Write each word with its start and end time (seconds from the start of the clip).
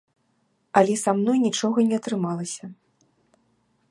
Але 0.79 0.93
са 1.01 1.11
мной 1.19 1.37
нічога 1.47 1.85
не 1.91 1.95
атрымалася. 2.01 2.65